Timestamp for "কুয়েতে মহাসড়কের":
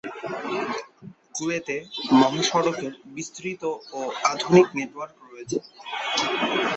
1.35-2.93